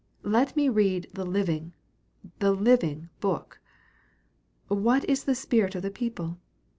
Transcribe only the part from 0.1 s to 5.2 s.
Let me read the living the living book! What